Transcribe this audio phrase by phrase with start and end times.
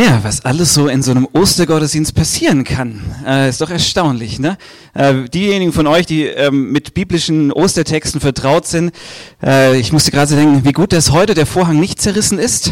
[0.00, 4.38] Ja, was alles so in so einem Ostergottesdienst passieren kann, äh, ist doch erstaunlich.
[4.38, 4.56] Ne?
[4.94, 8.92] Äh, diejenigen von euch, die ähm, mit biblischen Ostertexten vertraut sind,
[9.42, 12.70] äh, ich musste gerade denken, wie gut, dass heute der Vorhang nicht zerrissen ist.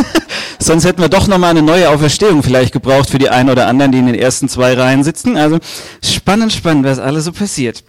[0.58, 3.92] Sonst hätten wir doch nochmal eine neue Auferstehung vielleicht gebraucht für die einen oder anderen,
[3.92, 5.36] die in den ersten zwei Reihen sitzen.
[5.36, 5.58] Also
[6.02, 7.84] spannend, spannend, was alles so passiert.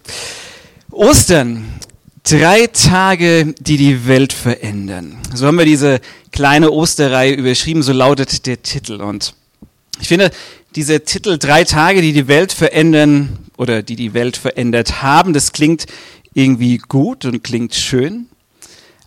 [0.90, 1.64] Ostern,
[2.26, 5.18] Drei Tage, die die Welt verändern.
[5.34, 6.00] So haben wir diese
[6.32, 9.02] kleine Osterreihe überschrieben, so lautet der Titel.
[9.02, 9.34] Und
[10.00, 10.30] ich finde,
[10.74, 15.52] dieser Titel Drei Tage, die die Welt verändern oder die die Welt verändert haben, das
[15.52, 15.84] klingt
[16.32, 18.24] irgendwie gut und klingt schön.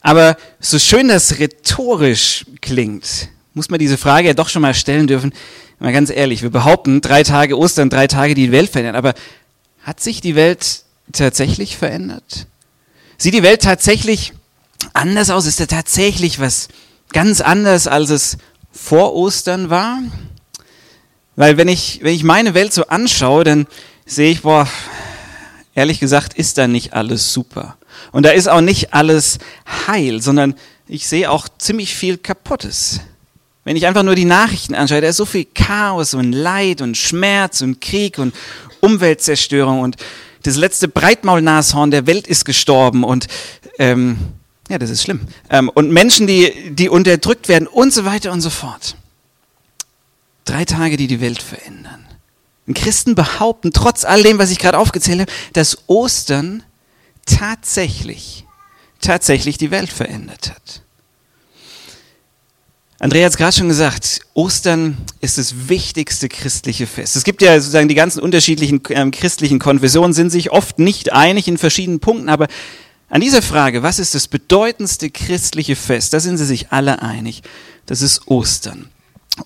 [0.02, 5.08] Aber so schön das rhetorisch klingt, muss man diese Frage ja doch schon mal stellen
[5.08, 5.34] dürfen.
[5.80, 8.96] Mal ganz ehrlich, wir behaupten, drei Tage Ostern, drei Tage, die die Welt verändern.
[8.96, 9.16] Aber
[9.82, 12.46] hat sich die Welt tatsächlich verändert?
[13.18, 14.34] Sieht die Welt tatsächlich
[14.94, 15.48] anders aus?
[15.48, 16.68] Ist da tatsächlich was
[17.14, 18.38] ganz anders, als es
[18.72, 20.00] vor Ostern war?
[21.36, 23.68] Weil wenn ich, wenn ich meine Welt so anschaue, dann
[24.06, 24.68] sehe ich, boah,
[25.74, 27.78] ehrlich gesagt, ist da nicht alles super.
[28.12, 29.40] Und da ist auch nicht alles
[29.88, 30.56] heil, sondern
[30.88, 33.00] ich sehe auch ziemlich viel Kaputtes.
[33.64, 36.98] Wenn ich einfach nur die Nachrichten anschaue, da ist so viel Chaos und Leid und
[36.98, 38.34] Schmerz und Krieg und
[38.80, 39.98] Umweltzerstörung und
[40.48, 43.28] das letzte Breitmaulnashorn der Welt ist gestorben und
[43.80, 44.18] ähm,
[44.70, 45.22] ja, das ist schlimm.
[45.50, 48.96] Ähm, und Menschen, die, die unterdrückt werden und so weiter und so fort.
[50.46, 52.06] Drei Tage, die die Welt verändern.
[52.66, 56.64] Und Christen behaupten, trotz all dem, was ich gerade aufgezählt habe, dass Ostern
[57.26, 58.46] tatsächlich,
[59.02, 60.82] tatsächlich die Welt verändert hat.
[63.00, 67.16] Andrea hat es gerade schon gesagt, Ostern ist das wichtigste christliche Fest.
[67.16, 71.48] Es gibt ja sozusagen die ganzen unterschiedlichen ähm, christlichen Konfessionen, sind sich oft nicht einig
[71.48, 72.48] in verschiedenen Punkten, aber
[73.10, 77.44] an dieser Frage, was ist das bedeutendste christliche Fest, da sind sie sich alle einig.
[77.86, 78.90] Das ist Ostern.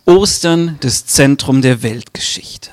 [0.06, 2.70] Ostern, das Zentrum der Weltgeschichte.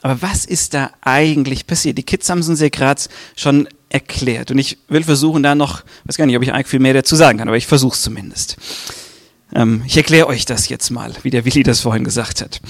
[0.00, 1.98] Aber was ist da eigentlich passiert?
[1.98, 3.02] Die Kids haben es uns ja gerade
[3.36, 4.50] schon erklärt.
[4.50, 7.14] Und ich will versuchen, da noch, weiß gar nicht, ob ich eigentlich viel mehr dazu
[7.14, 8.56] sagen kann, aber ich versuche es zumindest.
[9.54, 12.60] Ähm, ich erkläre euch das jetzt mal, wie der Willi das vorhin gesagt hat.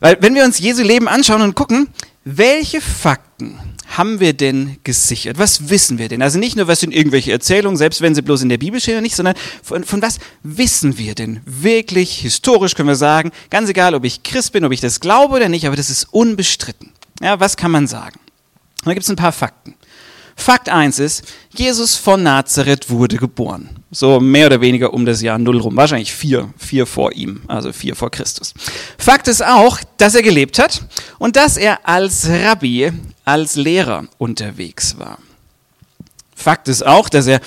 [0.00, 1.88] Weil wenn wir uns Jesu Leben anschauen und gucken,
[2.24, 3.58] welche Fakten
[3.96, 5.38] haben wir denn gesichert?
[5.38, 6.22] Was wissen wir denn?
[6.22, 8.94] Also nicht nur, was sind irgendwelche Erzählungen, selbst wenn sie bloß in der Bibel stehen
[8.94, 11.40] oder nicht, sondern von, von was wissen wir denn?
[11.44, 15.34] Wirklich, historisch können wir sagen, ganz egal, ob ich Christ bin, ob ich das glaube
[15.36, 16.92] oder nicht, aber das ist unbestritten.
[17.20, 18.18] Ja, was kann man sagen?
[18.84, 19.74] Da gibt es ein paar Fakten.
[20.36, 23.70] Fakt 1 ist, Jesus von Nazareth wurde geboren.
[23.90, 25.76] So mehr oder weniger um das Jahr Null rum.
[25.76, 28.52] Wahrscheinlich vier, vier vor ihm, also vier vor Christus.
[28.98, 30.84] Fakt ist auch, dass er gelebt hat
[31.18, 32.92] und dass er als Rabbi,
[33.24, 35.18] als Lehrer unterwegs war.
[36.34, 37.40] Fakt ist auch, dass er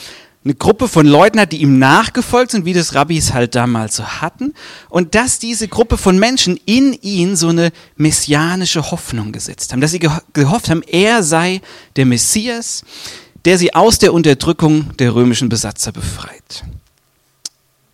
[0.44, 4.06] eine Gruppe von Leuten hat, die ihm nachgefolgt sind, wie das Rabbis halt damals so
[4.06, 4.54] hatten,
[4.90, 9.92] und dass diese Gruppe von Menschen in ihn so eine messianische Hoffnung gesetzt haben, dass
[9.92, 10.00] sie
[10.34, 11.62] gehofft haben, er sei
[11.98, 12.84] der Messias,
[13.46, 16.64] der sie aus der Unterdrückung der römischen Besatzer befreit.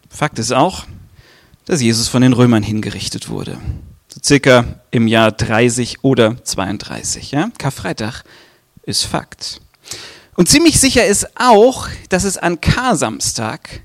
[0.10, 0.86] Fakt ist auch,
[1.66, 3.58] dass Jesus von den Römern hingerichtet wurde.
[4.08, 7.32] So circa im Jahr 30 oder 32.
[7.32, 7.50] Ja?
[7.58, 8.24] Karfreitag
[8.84, 9.60] ist Fakt.
[10.36, 13.82] Und ziemlich sicher ist auch, dass es an Kar-Samstag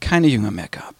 [0.00, 0.94] keine Jünger mehr gab.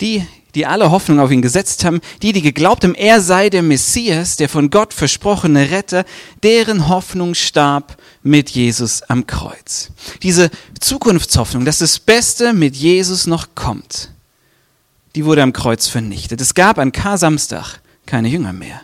[0.00, 3.62] Die, die alle Hoffnung auf ihn gesetzt haben, die, die geglaubt haben, er sei der
[3.62, 6.04] Messias, der von Gott versprochene Retter,
[6.42, 9.90] deren Hoffnung starb mit Jesus am Kreuz.
[10.22, 14.10] Diese Zukunftshoffnung, dass das Beste mit Jesus noch kommt,
[15.14, 16.40] die wurde am Kreuz vernichtet.
[16.40, 18.80] Es gab an Kar-Samstag keine Jünger mehr.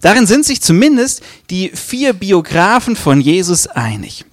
[0.00, 4.24] Darin sind sich zumindest die vier Biografen von Jesus einig.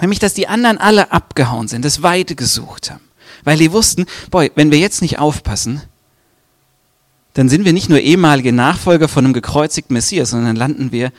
[0.00, 3.02] Nämlich, dass die anderen alle abgehauen sind, das Weite gesucht haben.
[3.44, 5.82] Weil die wussten, boy, wenn wir jetzt nicht aufpassen,
[7.34, 11.12] dann sind wir nicht nur ehemalige Nachfolger von einem gekreuzigten Messias, sondern dann landen wir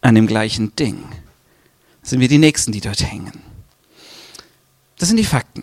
[0.00, 1.04] an dem gleichen Ding.
[2.02, 3.42] Sind wir die Nächsten, die dort hängen.
[4.98, 5.62] Das sind die Fakten.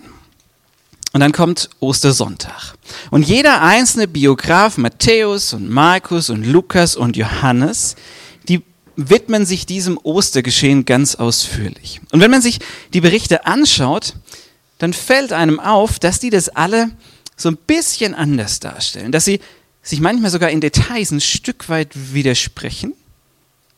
[1.14, 2.76] Und dann kommt Ostersonntag.
[3.10, 7.96] Und jeder einzelne Biograf, Matthäus und Markus und Lukas und Johannes,
[8.48, 8.62] die
[8.96, 12.00] widmen sich diesem Ostergeschehen ganz ausführlich.
[12.12, 12.60] Und wenn man sich
[12.94, 14.16] die Berichte anschaut,
[14.78, 16.92] dann fällt einem auf, dass die das alle
[17.36, 19.42] so ein bisschen anders darstellen, dass sie
[19.84, 22.94] sich manchmal sogar in Details ein Stück weit widersprechen,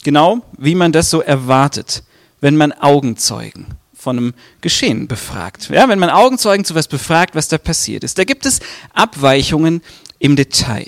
[0.03, 2.03] genau wie man das so erwartet,
[2.41, 3.67] wenn man Augenzeugen
[4.03, 5.69] von einem Geschehen befragt.
[5.69, 8.17] Ja, wenn man Augenzeugen zu was befragt, was da passiert ist.
[8.17, 8.59] Da gibt es
[8.93, 9.81] Abweichungen
[10.19, 10.87] im Detail.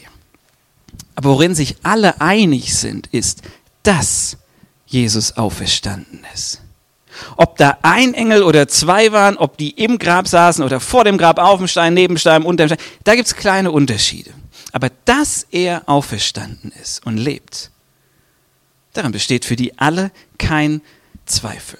[1.15, 3.41] Aber worin sich alle einig sind, ist,
[3.83, 4.37] dass
[4.85, 6.61] Jesus auferstanden ist.
[7.37, 11.17] Ob da ein Engel oder zwei waren, ob die im Grab saßen oder vor dem
[11.17, 14.31] Grab, auf dem Stein, neben dem Stein, unter dem Stein, da gibt es kleine Unterschiede.
[14.73, 17.71] Aber dass er auferstanden ist und lebt,
[18.91, 20.81] daran besteht für die alle kein
[21.25, 21.79] Zweifel.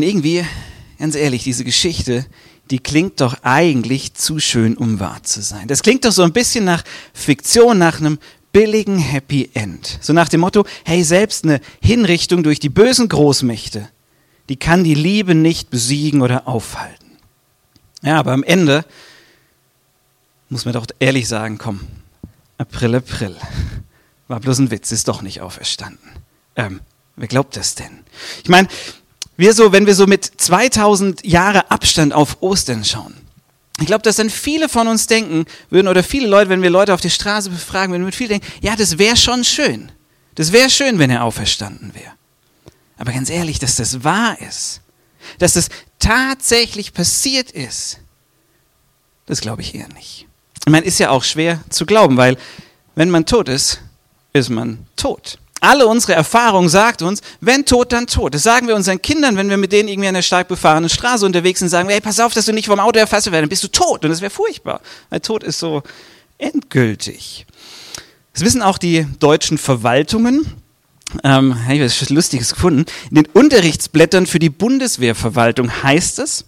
[0.00, 0.46] Und irgendwie,
[0.98, 2.24] ganz ehrlich, diese Geschichte,
[2.70, 5.68] die klingt doch eigentlich zu schön, um wahr zu sein.
[5.68, 8.18] Das klingt doch so ein bisschen nach Fiktion, nach einem
[8.50, 9.98] billigen Happy End.
[10.00, 13.90] So nach dem Motto, hey, selbst eine Hinrichtung durch die bösen Großmächte,
[14.48, 17.18] die kann die Liebe nicht besiegen oder aufhalten.
[18.00, 18.86] Ja, aber am Ende
[20.48, 21.80] muss man doch ehrlich sagen, komm,
[22.56, 23.36] April, April.
[24.28, 26.08] War bloß ein Witz, ist doch nicht auferstanden.
[26.56, 26.80] Ähm,
[27.16, 27.98] wer glaubt das denn?
[28.42, 28.66] Ich meine,
[29.40, 33.14] wir so, wenn wir so mit 2000 Jahre Abstand auf Ostern schauen,
[33.80, 36.92] ich glaube, dass dann viele von uns denken würden, oder viele Leute, wenn wir Leute
[36.92, 39.90] auf der Straße befragen, würden mit viel denken, ja, das wäre schon schön.
[40.34, 42.12] Das wäre schön, wenn er auferstanden wäre.
[42.98, 44.82] Aber ganz ehrlich, dass das wahr ist,
[45.38, 47.98] dass das tatsächlich passiert ist,
[49.24, 50.26] das glaube ich eher nicht.
[50.66, 52.36] Ich meine, ist ja auch schwer zu glauben, weil
[52.94, 53.80] wenn man tot ist,
[54.34, 55.38] ist man tot.
[55.60, 58.34] Alle unsere Erfahrung sagt uns, wenn tot, dann tot.
[58.34, 61.24] Das sagen wir unseren Kindern, wenn wir mit denen irgendwie an der stark befahrenen Straße
[61.24, 63.48] unterwegs sind, sagen wir, hey, pass auf, dass du nicht vom Auto erfasst wirst, dann
[63.48, 64.04] bist du tot.
[64.04, 64.80] Und das wäre furchtbar,
[65.10, 65.82] weil Tod ist so
[66.38, 67.46] endgültig.
[68.32, 70.46] Das wissen auch die deutschen Verwaltungen.
[71.24, 72.86] Ähm, ich habe was Lustiges gefunden.
[73.10, 76.44] In den Unterrichtsblättern für die Bundeswehrverwaltung heißt es,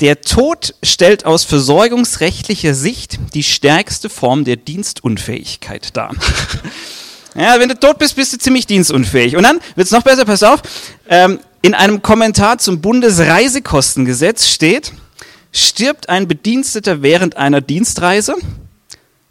[0.00, 6.14] der Tod stellt aus versorgungsrechtlicher Sicht die stärkste Form der Dienstunfähigkeit dar.
[7.34, 9.36] Ja, wenn du tot bist, bist du ziemlich dienstunfähig.
[9.36, 10.62] Und dann wird es noch besser, pass auf,
[11.08, 14.92] ähm, in einem Kommentar zum Bundesreisekostengesetz steht,
[15.52, 18.34] stirbt ein Bediensteter während einer Dienstreise,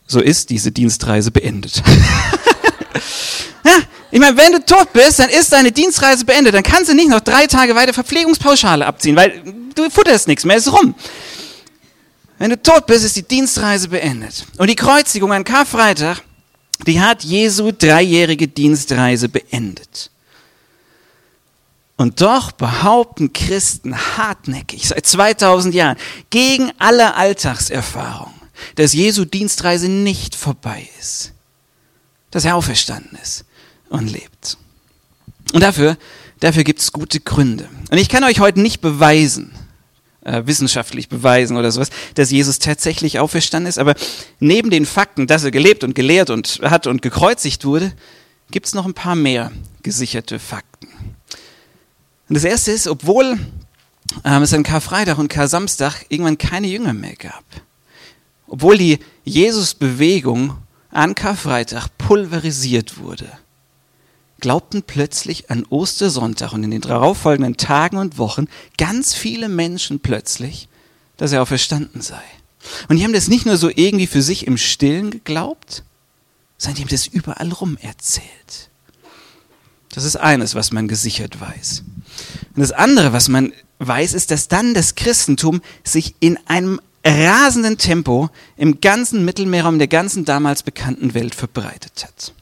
[0.08, 1.84] so ist diese Dienstreise beendet.
[3.66, 3.78] ja,
[4.10, 6.54] ich meine, wenn du tot bist, dann ist deine Dienstreise beendet.
[6.54, 9.42] Dann kannst du nicht noch drei Tage weiter Verpflegungspauschale abziehen, weil
[9.76, 10.96] du futterst nichts mehr, ist rum.
[12.40, 14.46] Wenn du tot bist, ist die Dienstreise beendet.
[14.58, 16.24] Und die Kreuzigung an Karfreitag
[16.88, 20.12] die hat Jesu dreijährige Dienstreise beendet.
[21.98, 25.98] Und doch behaupten Christen hartnäckig seit 2000 Jahren
[26.32, 28.34] gegen alle Alltagserfahrung,
[28.76, 31.34] dass Jesu Dienstreise nicht vorbei ist,
[32.32, 33.46] dass er auferstanden ist
[33.90, 34.58] und lebt.
[35.54, 35.96] Und dafür,
[36.40, 37.70] dafür gibt es gute Gründe.
[37.92, 39.52] Und ich kann euch heute nicht beweisen,
[40.24, 43.80] äh, wissenschaftlich beweisen oder sowas, dass Jesus tatsächlich auferstanden ist.
[43.80, 43.96] Aber
[44.40, 47.94] neben den Fakten, dass er gelebt und gelehrt und hat und gekreuzigt wurde,
[48.52, 49.52] gibt es noch ein paar mehr
[49.84, 50.88] gesicherte Fakten.
[52.30, 53.40] Und das erste ist, obwohl
[54.24, 57.44] ähm, es an Karfreitag und Kar-Samstag irgendwann keine Jünger mehr gab,
[58.48, 60.58] obwohl die Jesus-Bewegung
[60.92, 63.32] an Karfreitag pulverisiert wurde,
[64.42, 68.48] glaubten plötzlich an Ostersonntag und in den darauffolgenden Tagen und Wochen
[68.78, 70.68] ganz viele Menschen plötzlich,
[71.18, 72.22] dass er auferstanden sei.
[72.90, 75.84] Und die haben das nicht nur so irgendwie für sich im Stillen geglaubt,
[76.58, 78.70] sondern die haben das überall rum erzählt.
[79.94, 81.84] Das ist eines, was man gesichert weiß.
[82.56, 87.78] Und das andere, was man weiß, ist, dass dann das Christentum sich in einem rasenden
[87.78, 92.34] Tempo im ganzen Mittelmeerraum der ganzen damals bekannten Welt verbreitet hat.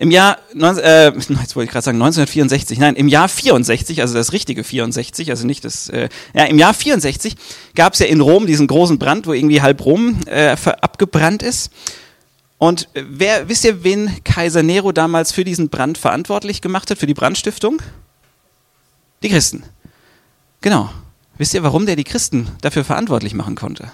[0.00, 4.32] Im Jahr, äh, jetzt wollte ich gerade sagen 1964, nein, im Jahr 64, also das
[4.32, 7.36] richtige 64, also nicht das, äh, ja, im Jahr 64
[7.74, 11.70] gab es ja in Rom diesen großen Brand, wo irgendwie halb Rom äh, abgebrannt ist.
[12.56, 17.06] Und wer, wisst ihr, wen Kaiser Nero damals für diesen Brand verantwortlich gemacht hat, für
[17.06, 17.82] die Brandstiftung?
[19.22, 19.64] Die Christen.
[20.62, 20.88] Genau.
[21.36, 23.92] Wisst ihr, warum der die Christen dafür verantwortlich machen konnte?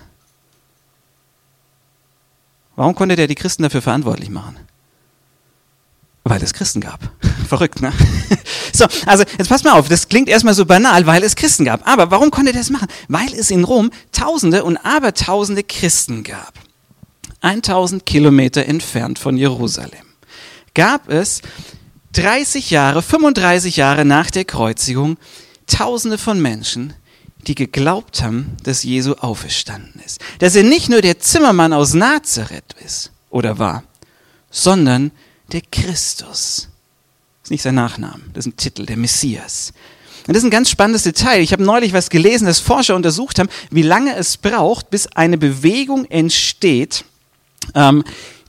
[2.76, 4.56] Warum konnte der die Christen dafür verantwortlich machen?
[6.28, 6.99] Weil es Christen gab.
[7.49, 7.92] Verrückt, ne?
[8.73, 11.88] So, also jetzt pass mal auf, das klingt erstmal so banal, weil es Christen gab.
[11.88, 12.88] Aber warum konnte er das machen?
[13.09, 16.52] Weil es in Rom Tausende und Abertausende Christen gab.
[17.40, 20.04] 1000 Kilometer entfernt von Jerusalem
[20.75, 21.40] gab es
[22.12, 25.16] 30 Jahre, 35 Jahre nach der Kreuzigung
[25.66, 26.92] Tausende von Menschen,
[27.47, 30.21] die geglaubt haben, dass Jesu auferstanden ist.
[30.40, 33.85] Dass er nicht nur der Zimmermann aus Nazareth ist oder war,
[34.50, 35.12] sondern
[35.52, 36.68] der Christus.
[37.42, 39.72] Das ist nicht sein Nachname, das ist ein Titel, der Messias.
[40.26, 41.40] Und das ist ein ganz spannendes Detail.
[41.40, 45.38] Ich habe neulich was gelesen, dass Forscher untersucht haben, wie lange es braucht, bis eine
[45.38, 47.04] Bewegung entsteht,
[47.74, 48.02] ähm,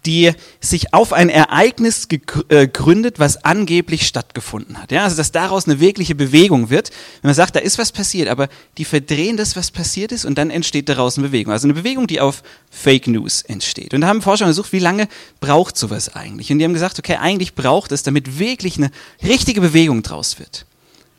[0.08, 2.08] die sich auf ein Ereignis
[2.48, 4.92] äh, gründet, was angeblich stattgefunden hat.
[4.92, 6.92] Ja, also dass daraus eine wirkliche Bewegung wird.
[7.22, 8.48] Wenn man sagt, da ist was passiert, aber
[8.78, 11.52] die verdrehen das, was passiert ist, und dann entsteht daraus eine Bewegung.
[11.52, 13.94] Also eine Bewegung, die auf Fake News entsteht.
[13.94, 15.10] Und da haben Forscher untersucht, wie lange
[15.42, 16.52] braucht sowas eigentlich?
[16.52, 20.66] Und die haben gesagt, okay, eigentlich braucht es, damit wirklich eine richtige Bewegung draus wird,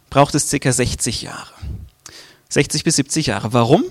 [0.09, 1.52] braucht es circa 60 Jahre.
[2.49, 3.52] 60 bis 70 Jahre.
[3.52, 3.85] Warum?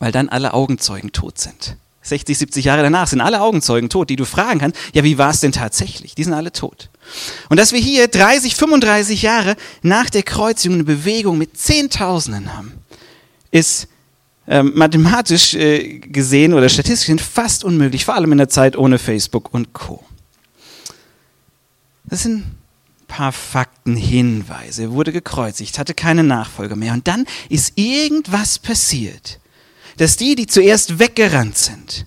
[0.00, 1.76] Weil dann alle Augenzeugen tot sind.
[2.04, 5.30] 60, 70 Jahre danach sind alle Augenzeugen tot, die du fragen kannst, ja, wie war
[5.30, 6.14] es denn tatsächlich?
[6.14, 6.90] Die sind alle tot.
[7.48, 12.74] Und dass wir hier 30, 35 Jahre nach der Kreuzigung eine Bewegung mit Zehntausenden haben,
[13.50, 13.88] ist
[14.46, 19.52] ähm, mathematisch äh, gesehen oder statistisch fast unmöglich, vor allem in der Zeit ohne Facebook
[19.54, 20.04] und Co.
[22.04, 22.58] Das sind ein
[23.08, 24.82] paar Fakten, Hinweise.
[24.82, 26.92] Er wurde gekreuzigt, hatte keine Nachfolger mehr.
[26.92, 29.40] Und dann ist irgendwas passiert
[29.96, 32.06] dass die, die zuerst weggerannt sind,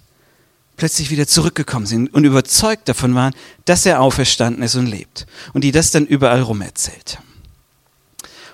[0.78, 3.34] plötzlich wieder zurückgekommen sind und überzeugt davon waren,
[3.66, 5.26] dass er auferstanden ist und lebt.
[5.54, 7.20] Und die das dann überall rum erzählt.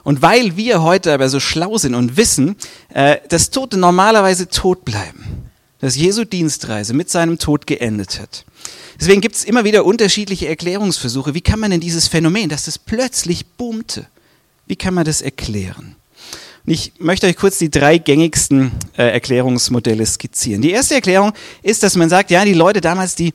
[0.03, 2.55] Und weil wir heute aber so schlau sind und wissen,
[2.89, 5.49] äh, dass Tote normalerweise tot bleiben,
[5.79, 8.45] dass Jesu Dienstreise mit seinem Tod geendet hat.
[8.99, 11.33] Deswegen gibt es immer wieder unterschiedliche Erklärungsversuche.
[11.33, 14.07] Wie kann man denn dieses Phänomen, dass es plötzlich boomte,
[14.65, 15.95] wie kann man das erklären?
[16.65, 20.61] Ich möchte euch kurz die drei gängigsten äh, Erklärungsmodelle skizzieren.
[20.61, 23.33] Die erste Erklärung ist, dass man sagt, ja, die Leute damals, die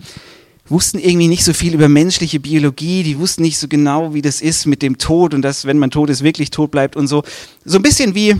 [0.66, 4.40] wussten irgendwie nicht so viel über menschliche Biologie, die wussten nicht so genau, wie das
[4.40, 7.22] ist mit dem Tod und dass, wenn man tot ist, wirklich tot bleibt und so.
[7.66, 8.34] So ein bisschen wie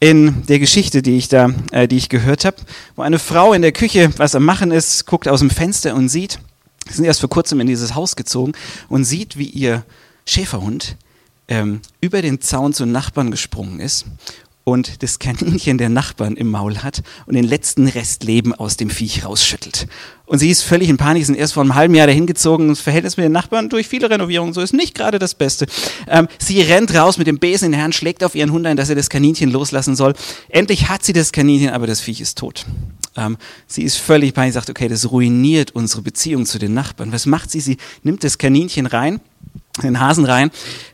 [0.00, 2.58] in der Geschichte, die ich da, äh, die ich gehört habe,
[2.94, 6.10] wo eine Frau in der Küche was am Machen ist, guckt aus dem Fenster und
[6.10, 6.40] sieht,
[6.86, 8.52] sie sind erst vor kurzem in dieses Haus gezogen
[8.90, 9.82] und sieht, wie ihr
[10.26, 10.96] Schäferhund
[11.48, 14.06] ähm, über den Zaun zu Nachbarn gesprungen ist
[14.68, 18.90] und das Kaninchen der Nachbarn im Maul hat und den letzten Rest Leben aus dem
[18.90, 19.86] Viech rausschüttelt.
[20.24, 22.68] Und sie ist völlig in Panik, sind erst vor einem halben Jahr dahin gezogen.
[22.70, 25.66] Das Verhältnis mit den Nachbarn durch viele Renovierungen so ist nicht gerade das Beste.
[26.08, 28.76] Ähm, sie rennt raus mit dem Besen in der Hand, schlägt auf ihren Hund ein,
[28.76, 30.14] dass er das Kaninchen loslassen soll.
[30.48, 32.66] Endlich hat sie das Kaninchen, aber das Viech ist tot.
[33.16, 33.36] Ähm,
[33.68, 37.12] sie ist völlig panisch, sagt, okay, das ruiniert unsere Beziehung zu den Nachbarn.
[37.12, 37.60] Was macht sie?
[37.60, 39.20] Sie nimmt das Kaninchen rein
[39.82, 40.50] den Hasen rein,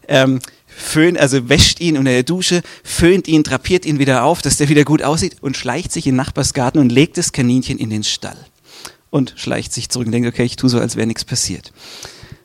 [0.09, 4.57] ähm, föhnt, also wäscht ihn unter der Dusche, föhnt ihn, drapiert ihn wieder auf, dass
[4.57, 7.91] der wieder gut aussieht und schleicht sich in den Nachbarsgarten und legt das Kaninchen in
[7.91, 8.37] den Stall.
[9.11, 11.73] Und schleicht sich zurück und denkt, okay, ich tue so, als wäre nichts passiert.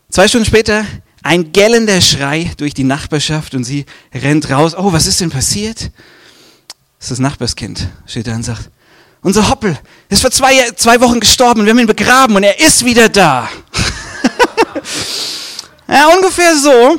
[0.10, 0.86] Zwei Stunden später
[1.24, 4.76] ein gellender Schrei durch die Nachbarschaft und sie rennt raus.
[4.76, 5.92] Oh, was ist denn passiert?
[7.00, 8.70] Das ist das Nachbarskind, steht da und sagt,
[9.22, 9.78] unser Hoppel
[10.10, 13.10] ist vor zwei, zwei Wochen gestorben und wir haben ihn begraben und er ist wieder
[13.10, 13.50] da.
[15.88, 16.98] Ja, ungefähr so.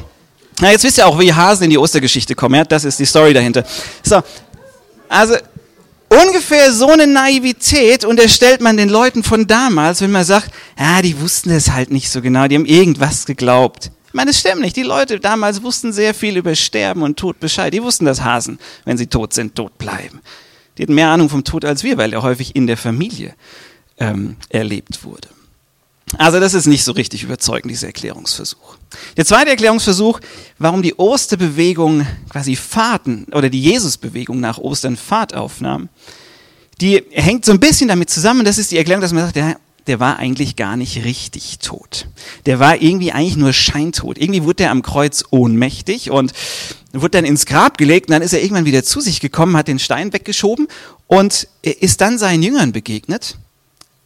[0.60, 2.56] Na, jetzt wisst ihr auch, wie Hasen in die Ostergeschichte kommen.
[2.56, 2.64] Ja?
[2.64, 3.64] Das ist die Story dahinter.
[4.02, 4.22] So,
[5.08, 5.36] also
[6.08, 11.20] ungefähr so eine Naivität unterstellt man den Leuten von damals, wenn man sagt, ja, die
[11.20, 13.90] wussten es halt nicht so genau, die haben irgendwas geglaubt.
[14.08, 14.74] Ich meine, das stimmt nicht.
[14.74, 17.74] Die Leute damals wussten sehr viel über Sterben und Tod Bescheid.
[17.74, 20.22] Die wussten, dass Hasen, wenn sie tot sind, tot bleiben.
[20.76, 23.34] Die hatten mehr Ahnung vom Tod als wir, weil er häufig in der Familie
[23.98, 25.28] ähm, erlebt wurde.
[26.16, 28.77] Also das ist nicht so richtig überzeugend, dieser Erklärungsversuch.
[29.16, 30.20] Der zweite Erklärungsversuch,
[30.58, 35.88] warum die Osterbewegung quasi Fahrten oder die Jesusbewegung nach Ostern Fahrt aufnahm,
[36.80, 39.58] die hängt so ein bisschen damit zusammen, das ist die Erklärung, dass man sagt, der,
[39.88, 42.06] der war eigentlich gar nicht richtig tot.
[42.46, 44.18] Der war irgendwie eigentlich nur scheintot.
[44.18, 46.32] Irgendwie wurde er am Kreuz ohnmächtig und
[46.92, 49.68] wurde dann ins Grab gelegt und dann ist er irgendwann wieder zu sich gekommen, hat
[49.68, 50.68] den Stein weggeschoben
[51.06, 53.38] und ist dann seinen Jüngern begegnet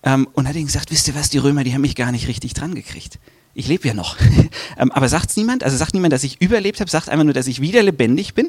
[0.03, 2.29] ähm, und hat ihnen gesagt, wisst ihr was, die Römer, die haben mich gar nicht
[2.29, 3.19] richtig dran gekriegt.
[3.55, 4.17] Ich lebe ja noch.
[4.79, 5.65] ähm, aber sagt's niemand?
[5.65, 8.49] Also sagt niemand, dass ich überlebt habe, sagt einfach nur, dass ich wieder lebendig bin.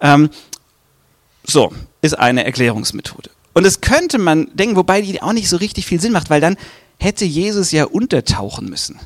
[0.00, 0.30] Ähm,
[1.44, 3.30] so, ist eine Erklärungsmethode.
[3.52, 6.40] Und das könnte man denken, wobei die auch nicht so richtig viel Sinn macht, weil
[6.40, 6.56] dann
[6.98, 8.98] hätte Jesus ja untertauchen müssen.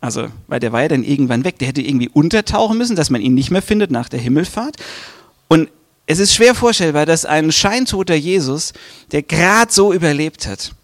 [0.00, 1.58] Also, weil der war ja dann irgendwann weg.
[1.58, 4.76] Der hätte irgendwie untertauchen müssen, dass man ihn nicht mehr findet nach der Himmelfahrt.
[5.48, 5.68] Und
[6.06, 8.72] es ist schwer vorstellbar, dass ein scheintoter Jesus,
[9.12, 10.74] der gerade so überlebt hat,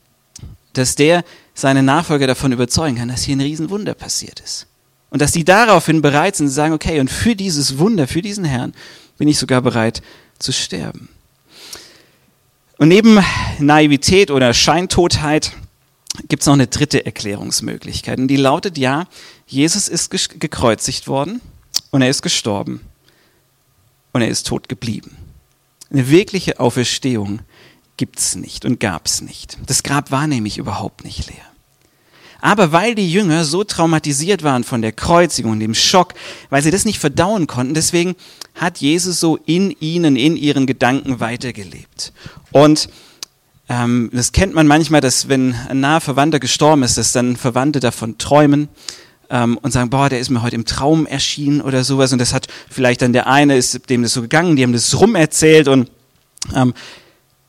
[0.75, 1.25] dass der
[1.59, 4.67] seine Nachfolger davon überzeugen kann, dass hier ein Riesenwunder passiert ist.
[5.11, 8.45] Und dass die daraufhin bereit sind, zu sagen, okay, und für dieses Wunder, für diesen
[8.45, 8.75] Herrn
[9.17, 10.01] bin ich sogar bereit
[10.39, 11.09] zu sterben.
[12.77, 13.19] Und neben
[13.59, 15.53] Naivität oder Scheintotheit
[16.29, 18.19] gibt es noch eine dritte Erklärungsmöglichkeit.
[18.21, 19.07] Und die lautet, ja,
[19.49, 21.41] Jesus ist gekreuzigt worden
[21.91, 22.83] und er ist gestorben
[24.13, 25.17] und er ist tot geblieben.
[25.91, 27.41] Eine wirkliche Auferstehung
[27.99, 29.59] gibt es nicht und gab es nicht.
[29.67, 31.45] Das Grab war nämlich überhaupt nicht leer.
[32.41, 36.15] Aber weil die Jünger so traumatisiert waren von der Kreuzigung und dem Schock,
[36.51, 38.15] weil sie das nicht verdauen konnten, deswegen
[38.55, 42.13] hat Jesus so in ihnen, in ihren Gedanken weitergelebt.
[42.53, 42.89] Und
[43.69, 47.81] ähm, das kennt man manchmal, dass wenn ein naher Verwandter gestorben ist, dass dann Verwandte
[47.81, 48.69] davon träumen
[49.31, 52.13] ähm, und sagen, boah, der ist mir heute im Traum erschienen oder sowas.
[52.13, 54.99] Und das hat vielleicht dann der eine, ist dem das so gegangen, die haben das
[54.99, 55.91] rumerzählt und
[56.55, 56.73] ähm,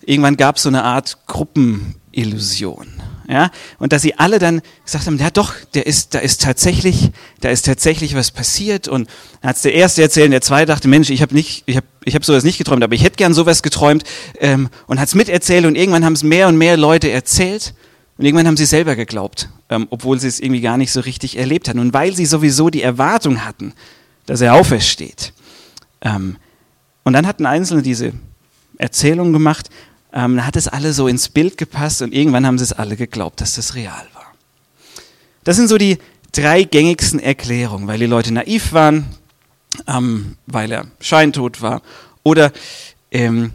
[0.10, 2.88] irgendwann gab es so eine Art Gruppenillusion.
[3.28, 7.12] Ja, und dass sie alle dann gesagt haben, ja doch, der ist, da ist tatsächlich,
[7.42, 8.88] da ist tatsächlich was passiert.
[8.88, 9.08] Und
[9.42, 12.16] dann hat der erste erzählt, der zweite dachte, Mensch, ich habe nicht, ich habe, ich
[12.16, 14.04] habe sowas nicht geträumt, aber ich hätte gern sowas geträumt
[14.40, 17.76] ähm, und hat es miterzählt und irgendwann haben es mehr und mehr Leute erzählt
[18.18, 21.38] und irgendwann haben sie selber geglaubt, ähm, obwohl sie es irgendwie gar nicht so richtig
[21.38, 21.78] erlebt hatten.
[21.78, 23.74] Und weil sie sowieso die Erwartung hatten,
[24.26, 25.34] dass er aufersteht.
[26.02, 26.38] Ähm,
[27.04, 28.14] und dann hatten Einzelne diese
[28.80, 29.70] Erzählung gemacht
[30.14, 33.42] ähm, hat es alle so ins Bild gepasst und irgendwann haben sie es alle geglaubt,
[33.42, 34.34] dass das real war.
[35.44, 35.98] Das sind so die
[36.32, 39.06] drei gängigsten Erklärungen, weil die Leute naiv waren,
[39.88, 41.82] ähm, weil er scheintot war
[42.24, 42.52] oder,
[43.12, 43.52] ähm,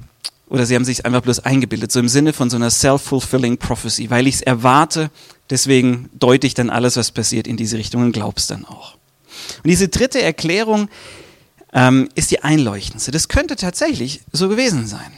[0.49, 4.11] oder sie haben sich einfach bloß eingebildet, so im Sinne von so einer self-fulfilling prophecy,
[4.11, 5.11] weil ich es erwarte,
[5.51, 8.95] deswegen deute ich dann alles, was passiert, in diese Richtung und glaub's dann auch.
[9.63, 10.89] Und diese dritte Erklärung
[11.73, 13.11] ähm, ist die einleuchtendste.
[13.11, 15.13] Das könnte tatsächlich so gewesen sein.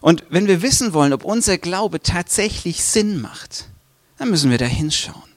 [0.00, 3.66] Und wenn wir wissen wollen, ob unser Glaube tatsächlich Sinn macht,
[4.18, 5.30] dann müssen wir da hinschauen.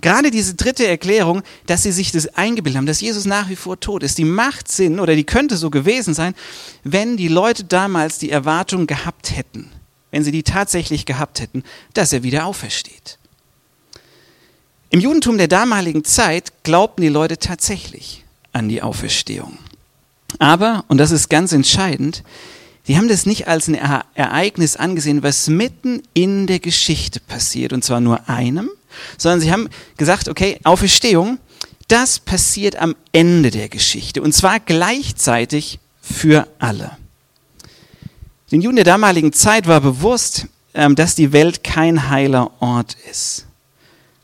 [0.00, 3.78] Gerade diese dritte Erklärung, dass sie sich das eingebildet haben, dass Jesus nach wie vor
[3.78, 6.34] tot ist, die macht Sinn oder die könnte so gewesen sein,
[6.82, 9.70] wenn die Leute damals die Erwartung gehabt hätten,
[10.10, 11.62] wenn sie die tatsächlich gehabt hätten,
[11.94, 13.18] dass er wieder aufersteht.
[14.90, 19.58] Im Judentum der damaligen Zeit glaubten die Leute tatsächlich an die Auferstehung.
[20.38, 22.22] Aber, und das ist ganz entscheidend,
[22.88, 27.84] die haben das nicht als ein Ereignis angesehen, was mitten in der Geschichte passiert, und
[27.84, 28.70] zwar nur einem,
[29.18, 31.38] sondern sie haben gesagt, okay, Auferstehung,
[31.88, 36.96] das passiert am Ende der Geschichte, und zwar gleichzeitig für alle.
[38.50, 43.46] Den Juden der damaligen Zeit war bewusst, ähm, dass die Welt kein heiler Ort ist,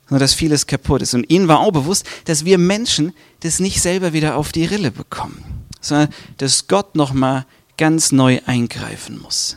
[0.08, 1.14] sondern dass vieles kaputt ist.
[1.14, 4.90] Und ihnen war auch bewusst, dass wir Menschen das nicht selber wieder auf die Rille
[4.90, 7.46] bekommen, sondern dass Gott nochmal
[7.78, 9.56] ganz neu eingreifen muss.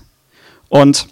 [0.70, 1.08] Und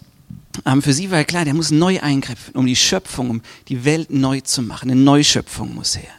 [0.64, 4.10] ähm, für sie war klar, der muss neu eingreifen, um die Schöpfung, um die Welt
[4.10, 4.90] neu zu machen.
[4.90, 6.10] Eine Neuschöpfung muss her.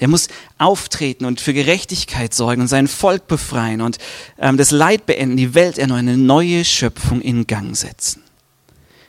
[0.00, 3.98] Der muss auftreten und für Gerechtigkeit sorgen und sein Volk befreien und
[4.38, 8.22] ähm, das Leid beenden, die Welt erneuern, eine neue Schöpfung in Gang setzen.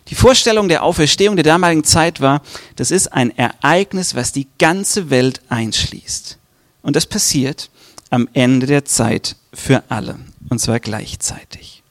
[0.09, 2.43] Die Vorstellung der Auferstehung der damaligen Zeit war,
[2.75, 6.37] das ist ein Ereignis, was die ganze Welt einschließt.
[6.83, 7.71] Und das passiert
[8.11, 11.83] am Ende der Zeit für alle und zwar gleichzeitig.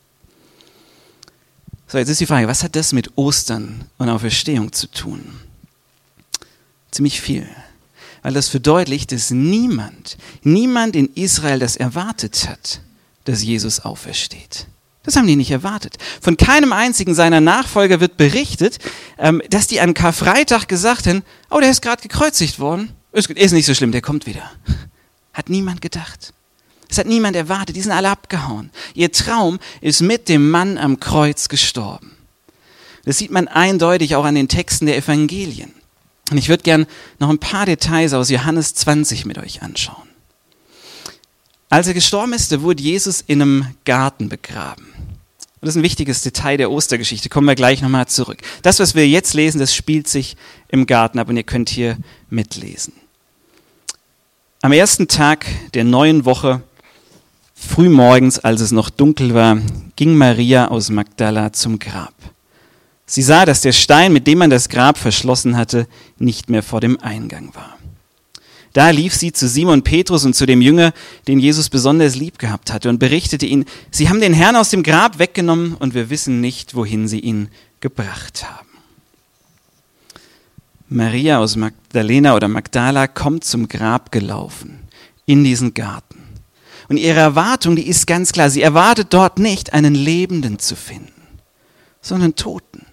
[1.87, 5.25] So, jetzt ist die Frage, was hat das mit Ostern und Auferstehung zu tun?
[6.91, 7.49] Ziemlich viel.
[8.23, 12.81] Weil das verdeutlicht, dass niemand, niemand in Israel das erwartet hat,
[13.25, 14.67] dass Jesus aufersteht.
[15.05, 15.99] Das haben die nicht erwartet.
[16.21, 18.79] Von keinem einzigen seiner Nachfolger wird berichtet,
[19.19, 22.91] ähm, dass die an Karfreitag gesagt haben, oh, der ist gerade gekreuzigt worden.
[23.13, 24.51] Ist nicht so schlimm, der kommt wieder.
[25.35, 26.33] Hat niemand gedacht.
[26.95, 27.75] Das hat niemand erwartet.
[27.75, 28.71] Die sind alle abgehauen.
[28.95, 32.13] Ihr Traum ist mit dem Mann am Kreuz gestorben.
[33.05, 35.75] Das sieht man eindeutig auch an den Texten der Evangelien.
[36.31, 36.87] Und ich würde gern
[37.19, 40.09] noch ein paar Details aus Johannes 20 mit euch anschauen.
[41.69, 44.87] Als er gestorben ist, wurde Jesus in einem Garten begraben.
[44.95, 47.29] Und das ist ein wichtiges Detail der Ostergeschichte.
[47.29, 48.39] Kommen wir gleich nochmal zurück.
[48.63, 50.37] Das, was wir jetzt lesen, das spielt sich
[50.69, 51.97] im Garten ab und ihr könnt hier
[52.31, 52.93] mitlesen.
[54.63, 56.63] Am ersten Tag der neuen Woche
[57.65, 59.59] Frühmorgens, als es noch dunkel war,
[59.97, 62.15] ging Maria aus Magdala zum Grab.
[63.07, 65.87] Sie sah, dass der Stein, mit dem man das Grab verschlossen hatte,
[66.19, 67.77] nicht mehr vor dem Eingang war.
[68.73, 70.93] Da lief sie zu Simon Petrus und zu dem Jünger,
[71.29, 74.83] den Jesus besonders lieb gehabt hatte, und berichtete ihn, sie haben den Herrn aus dem
[74.83, 77.49] Grab weggenommen und wir wissen nicht, wohin sie ihn
[77.81, 78.69] gebracht haben.
[80.89, 84.81] Maria aus Magdalena oder Magdala kommt zum Grab gelaufen,
[85.27, 86.14] in diesen Garten.
[86.89, 88.51] Und ihre Erwartung, die ist ganz klar.
[88.51, 91.13] Sie erwartet dort nicht, einen Lebenden zu finden,
[92.01, 92.87] sondern Toten.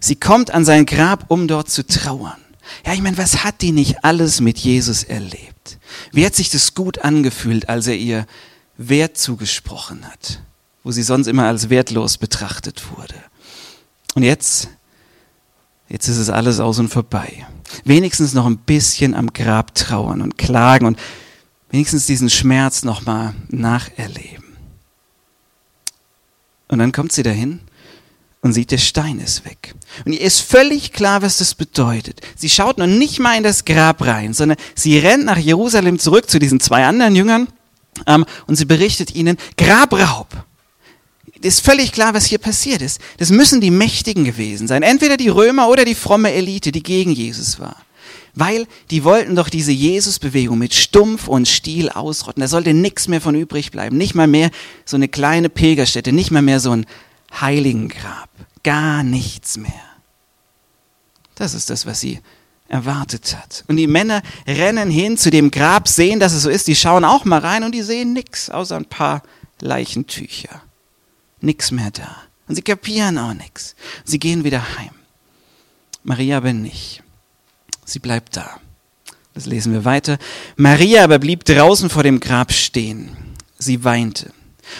[0.00, 2.40] Sie kommt an sein Grab, um dort zu trauern.
[2.86, 5.78] Ja, ich meine, was hat die nicht alles mit Jesus erlebt?
[6.12, 8.26] Wie hat sich das gut angefühlt, als er ihr
[8.76, 10.40] Wert zugesprochen hat,
[10.82, 13.14] wo sie sonst immer als wertlos betrachtet wurde?
[14.14, 14.68] Und jetzt,
[15.88, 17.46] jetzt ist es alles aus und vorbei.
[17.84, 20.98] Wenigstens noch ein bisschen am Grab trauern und klagen und
[21.70, 24.44] wenigstens diesen Schmerz nochmal nacherleben.
[26.68, 27.60] Und dann kommt sie dahin
[28.42, 29.74] und sieht, der Stein ist weg.
[30.04, 32.20] Und ihr ist völlig klar, was das bedeutet.
[32.36, 36.30] Sie schaut noch nicht mal in das Grab rein, sondern sie rennt nach Jerusalem zurück
[36.30, 37.48] zu diesen zwei anderen Jüngern
[38.06, 40.28] ähm, und sie berichtet ihnen, Grabraub.
[41.42, 43.00] Ist völlig klar, was hier passiert ist.
[43.16, 44.82] Das müssen die Mächtigen gewesen sein.
[44.82, 47.76] Entweder die Römer oder die fromme Elite, die gegen Jesus war.
[48.34, 52.40] Weil die wollten doch diese Jesus-Bewegung mit Stumpf und Stiel ausrotten.
[52.40, 53.96] Da sollte nichts mehr von übrig bleiben.
[53.96, 54.50] Nicht mal mehr
[54.84, 56.86] so eine kleine Pilgerstätte, nicht mal mehr so ein
[57.40, 58.30] Heiligengrab.
[58.62, 59.72] Gar nichts mehr.
[61.34, 62.20] Das ist das, was sie
[62.68, 63.64] erwartet hat.
[63.66, 66.68] Und die Männer rennen hin zu dem Grab, sehen, dass es so ist.
[66.68, 69.22] Die schauen auch mal rein und die sehen nichts außer ein paar
[69.60, 70.62] Leichentücher.
[71.40, 72.16] Nix mehr da.
[72.46, 73.74] Und sie kapieren auch nichts.
[74.04, 74.90] Sie gehen wieder heim.
[76.02, 77.02] Maria aber nicht.
[77.84, 78.60] Sie bleibt da.
[79.34, 80.18] Das lesen wir weiter.
[80.56, 83.16] Maria aber blieb draußen vor dem Grab stehen.
[83.58, 84.32] Sie weinte.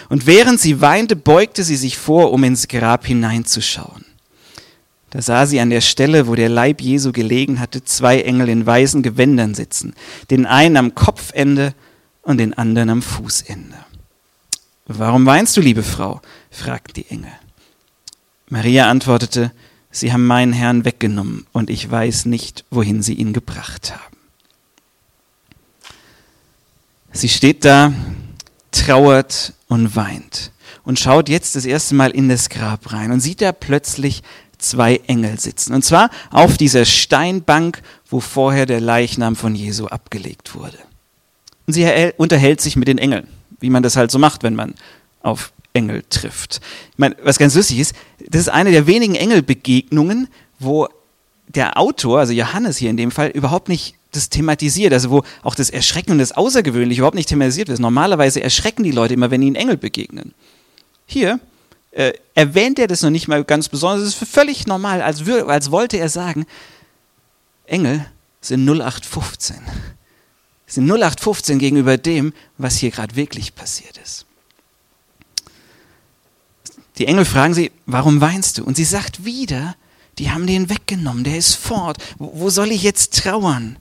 [0.08, 4.04] Und während sie weinte, beugte sie sich vor, um ins Grab hineinzuschauen.
[5.10, 8.64] Da sah sie an der Stelle, wo der Leib Jesu gelegen hatte, zwei Engel in
[8.64, 9.94] weißen Gewändern sitzen,
[10.30, 11.74] den einen am Kopfende
[12.22, 13.76] und den anderen am Fußende.
[14.86, 16.20] Warum weinst du, liebe Frau?
[16.50, 17.32] fragten die Engel.
[18.48, 19.52] Maria antwortete,
[19.90, 24.16] Sie haben meinen Herrn weggenommen und ich weiß nicht, wohin Sie ihn gebracht haben.
[27.12, 27.92] Sie steht da,
[28.70, 30.52] trauert und weint
[30.84, 34.22] und schaut jetzt das erste Mal in das Grab rein und sieht da plötzlich
[34.58, 35.74] zwei Engel sitzen.
[35.74, 40.78] Und zwar auf dieser Steinbank, wo vorher der Leichnam von Jesu abgelegt wurde.
[41.66, 43.26] Und sie unterhält sich mit den Engeln,
[43.58, 44.74] wie man das halt so macht, wenn man
[45.22, 46.60] auf Engel trifft.
[46.92, 47.94] Ich meine, was ganz lustig ist,
[48.28, 50.28] das ist eine der wenigen Engelbegegnungen,
[50.58, 50.88] wo
[51.48, 55.54] der Autor, also Johannes hier in dem Fall, überhaupt nicht das thematisiert, also wo auch
[55.54, 57.78] das Erschrecken und das Außergewöhnliche überhaupt nicht thematisiert wird.
[57.78, 60.34] Normalerweise erschrecken die Leute immer, wenn ihnen Engel begegnen.
[61.06, 61.40] Hier
[61.92, 64.02] äh, erwähnt er das noch nicht mal ganz besonders.
[64.06, 66.46] Es ist völlig normal, als, als wollte er sagen,
[67.66, 68.04] Engel
[68.40, 69.56] sind 0815.
[70.66, 74.26] Sind 0815 gegenüber dem, was hier gerade wirklich passiert ist.
[76.98, 78.64] Die Engel fragen sie, warum weinst du?
[78.64, 79.76] Und sie sagt wieder,
[80.18, 81.98] die haben den weggenommen, der ist fort.
[82.18, 83.78] Wo soll ich jetzt trauern?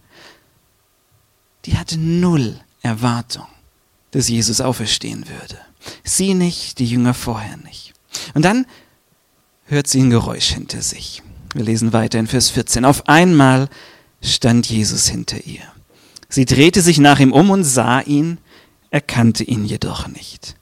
[1.65, 3.47] Die hatte null Erwartung,
[4.11, 5.59] dass Jesus auferstehen würde.
[6.03, 7.93] Sie nicht, die Jünger vorher nicht.
[8.33, 8.65] Und dann
[9.65, 11.21] hört sie ein Geräusch hinter sich.
[11.53, 12.85] Wir lesen weiter in Vers 14.
[12.85, 13.69] Auf einmal
[14.21, 15.63] stand Jesus hinter ihr.
[16.27, 18.37] Sie drehte sich nach ihm um und sah ihn,
[18.91, 20.55] erkannte ihn jedoch nicht.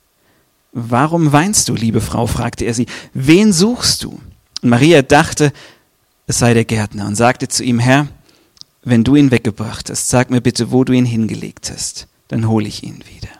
[0.79, 2.27] Warum weinst du, liebe Frau?
[2.27, 2.85] fragte er sie.
[3.11, 4.19] Wen suchst du?
[4.61, 5.51] Und Maria dachte,
[6.27, 8.07] es sei der Gärtner und sagte zu ihm, Herr,
[8.83, 12.67] wenn du ihn weggebracht hast, sag mir bitte, wo du ihn hingelegt hast, dann hole
[12.67, 13.33] ich ihn wieder.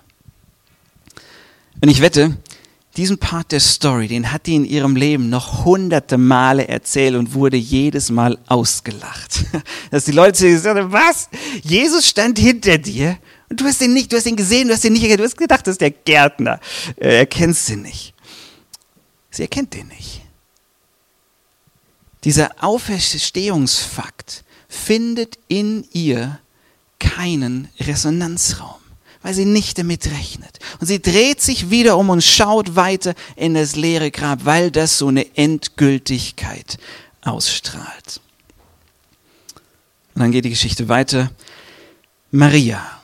[1.80, 2.38] Und ich wette,
[2.96, 7.36] diesen Part der Story, den hat die in ihrem Leben noch hunderte Male erzählt und
[7.36, 9.46] wurde jedes Mal ausgelacht.
[9.92, 11.30] Dass die Leute gesagt haben, was?
[11.62, 13.20] Jesus stand hinter dir
[13.50, 15.24] und du hast ihn nicht, du hast ihn gesehen, du hast ihn nicht erkannt, du
[15.26, 16.60] hast gedacht, das ist der Gärtner.
[16.98, 18.14] Er erkennst ihn nicht.
[19.30, 20.22] Sie erkennt den nicht.
[22.24, 26.40] Dieser Auferstehungsfakt findet in ihr
[27.00, 28.76] keinen Resonanzraum
[29.28, 30.60] weil sie nicht damit rechnet.
[30.80, 34.98] Und sie dreht sich wieder um und schaut weiter in das leere Grab, weil das
[34.98, 36.78] so eine Endgültigkeit
[37.22, 38.22] ausstrahlt.
[40.16, 41.30] Und dann geht die Geschichte weiter.
[42.32, 42.97] Maria,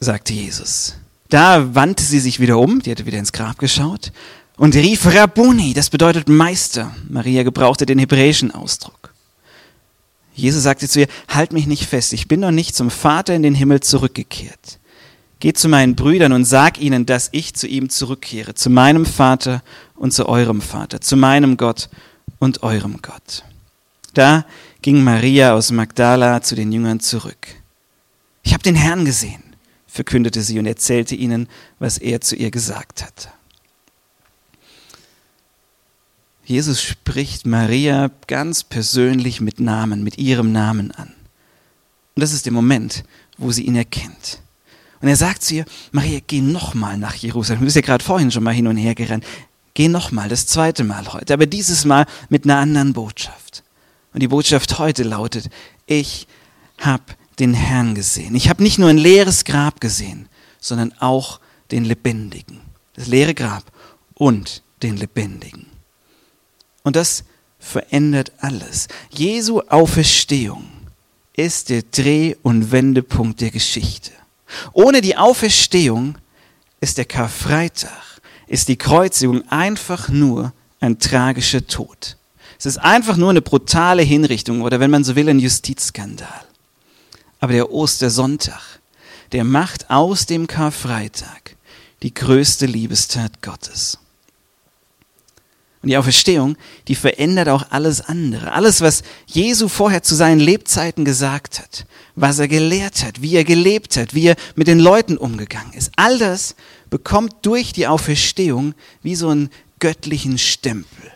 [0.00, 0.96] sagte Jesus.
[1.28, 4.12] Da wandte sie sich wieder um, die hatte wieder ins Grab geschaut,
[4.56, 6.94] und rief Rabbuni, das bedeutet Meister.
[7.08, 9.14] Maria gebrauchte den hebräischen Ausdruck.
[10.34, 13.42] Jesus sagte zu ihr, halt mich nicht fest, ich bin noch nicht zum Vater in
[13.42, 14.78] den Himmel zurückgekehrt.
[15.38, 19.62] Geht zu meinen Brüdern und sag ihnen, dass ich zu ihm zurückkehre, zu meinem Vater
[19.94, 21.88] und zu eurem Vater, zu meinem Gott
[22.38, 23.44] und eurem Gott.
[24.12, 24.44] Da
[24.82, 27.48] ging Maria aus Magdala zu den Jüngern zurück.
[28.42, 29.42] Ich habe den Herrn gesehen,
[29.90, 31.48] verkündete sie und erzählte ihnen,
[31.78, 33.28] was er zu ihr gesagt hatte.
[36.44, 41.14] Jesus spricht Maria ganz persönlich mit Namen, mit ihrem Namen an.
[42.16, 43.04] Und das ist der Moment,
[43.38, 44.40] wo sie ihn erkennt.
[45.00, 47.60] Und er sagt zu ihr, Maria, geh nochmal nach Jerusalem.
[47.60, 49.24] Du bist ja gerade vorhin schon mal hin und her gerannt.
[49.74, 53.62] Geh nochmal, das zweite Mal heute, aber dieses Mal mit einer anderen Botschaft.
[54.12, 55.48] Und die Botschaft heute lautet,
[55.86, 56.26] ich
[56.78, 57.04] habe
[57.40, 58.34] den Herrn gesehen.
[58.34, 60.28] Ich habe nicht nur ein leeres Grab gesehen,
[60.60, 62.60] sondern auch den Lebendigen.
[62.94, 63.64] Das leere Grab
[64.14, 65.66] und den Lebendigen.
[66.82, 67.24] Und das
[67.58, 68.88] verändert alles.
[69.10, 70.64] Jesu Auferstehung
[71.34, 74.12] ist der Dreh- und Wendepunkt der Geschichte.
[74.72, 76.16] Ohne die Auferstehung
[76.80, 82.16] ist der Karfreitag, ist die Kreuzigung einfach nur ein tragischer Tod.
[82.58, 86.44] Es ist einfach nur eine brutale Hinrichtung oder wenn man so will, ein Justizskandal.
[87.40, 88.80] Aber der Ostersonntag,
[89.32, 91.56] der macht aus dem Karfreitag
[92.02, 93.98] die größte Liebestat Gottes.
[95.82, 96.56] Und die Auferstehung,
[96.88, 98.52] die verändert auch alles andere.
[98.52, 103.44] Alles, was Jesu vorher zu seinen Lebzeiten gesagt hat, was er gelehrt hat, wie er
[103.44, 105.90] gelebt hat, wie er mit den Leuten umgegangen ist.
[105.96, 106.54] All das
[106.90, 109.48] bekommt durch die Auferstehung wie so einen
[109.78, 111.10] göttlichen Stempel.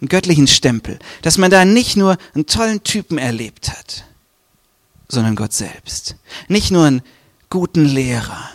[0.00, 4.04] einen göttlichen Stempel, dass man da nicht nur einen tollen Typen erlebt hat,
[5.08, 6.16] sondern Gott selbst.
[6.48, 7.02] Nicht nur einen
[7.50, 8.50] guten Lehrer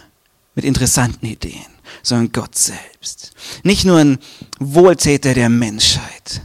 [0.56, 1.66] mit interessanten Ideen,
[2.04, 3.32] sondern Gott selbst.
[3.64, 4.20] Nicht nur ein
[4.60, 6.42] Wohltäter der Menschheit,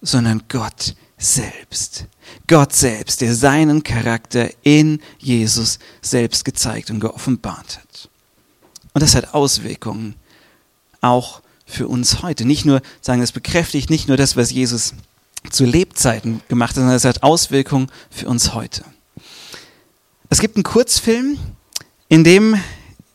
[0.00, 2.06] sondern Gott selbst.
[2.46, 8.08] Gott selbst, der seinen Charakter in Jesus selbst gezeigt und geoffenbart hat.
[8.94, 10.14] Und das hat Auswirkungen
[11.00, 12.44] auch für uns heute.
[12.44, 14.94] Nicht nur, sagen, das bekräftigt nicht nur das, was Jesus
[15.50, 18.84] zu Lebzeiten gemacht hat, sondern es hat Auswirkungen für uns heute.
[20.30, 21.38] Es gibt einen Kurzfilm,
[22.08, 22.56] in dem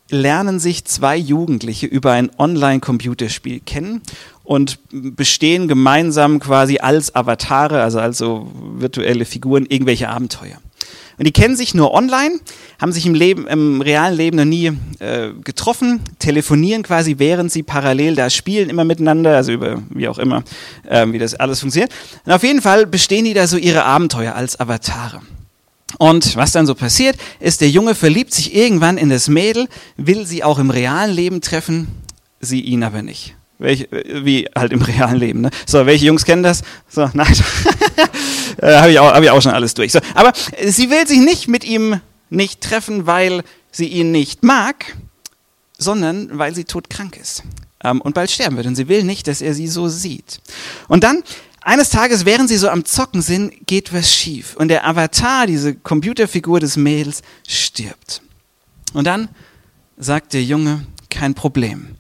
[0.10, 4.02] lernen sich zwei Jugendliche über ein Online-Computerspiel kennen
[4.43, 10.58] und bestehen gemeinsam quasi als Avatare, also als so virtuelle Figuren, irgendwelche Abenteuer.
[11.19, 12.39] Und die kennen sich nur online,
[12.82, 17.62] haben sich im, Leben, im realen Leben noch nie äh, getroffen, telefonieren quasi, während sie
[17.62, 20.43] parallel da spielen, immer miteinander, also über wie auch immer,
[20.89, 21.91] äh, wie das alles funktioniert.
[22.26, 25.21] Und auf jeden Fall bestehen die da so ihre Abenteuer als Avatare.
[25.97, 30.25] Und was dann so passiert, ist, der Junge verliebt sich irgendwann in das Mädel, will
[30.25, 31.88] sie auch im realen Leben treffen,
[32.39, 33.36] sie ihn aber nicht.
[33.60, 35.41] Welch, wie halt im realen Leben.
[35.41, 35.49] Ne?
[35.65, 36.63] So, welche Jungs kennen das?
[36.89, 37.34] So, nein.
[38.58, 39.91] äh, Habe ich, auch, hab ich auch schon alles durch.
[39.91, 40.34] So, aber
[40.65, 44.97] sie will sich nicht mit ihm nicht treffen, weil sie ihn nicht mag,
[45.77, 47.43] sondern weil sie todkrank ist
[47.84, 48.67] ähm, und bald sterben wird.
[48.67, 50.41] Und sie will nicht, dass er sie so sieht.
[50.88, 51.23] Und dann
[51.65, 55.76] eines Tages, während sie so am Zocken sind, geht was schief und der Avatar, diese
[55.76, 58.21] Computerfigur des Mädels, stirbt.
[58.93, 59.30] Und dann
[59.97, 61.95] sagt der Junge, kein Problem,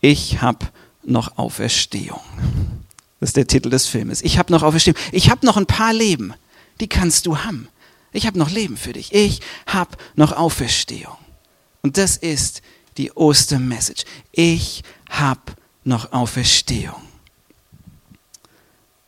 [0.00, 0.66] ich habe
[1.02, 2.20] noch Auferstehung.
[3.20, 4.22] Das ist der Titel des Filmes.
[4.22, 4.98] Ich habe noch Auferstehung.
[5.12, 6.34] Ich habe noch ein paar Leben,
[6.80, 7.68] die kannst du haben.
[8.12, 9.12] Ich habe noch Leben für dich.
[9.14, 11.16] Ich habe noch Auferstehung.
[11.82, 12.62] Und das ist
[12.98, 14.04] die Ostermessage.
[14.32, 15.40] Ich habe
[15.84, 17.05] noch Auferstehung.